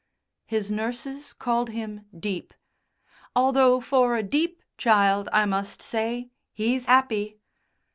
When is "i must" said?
5.31-5.83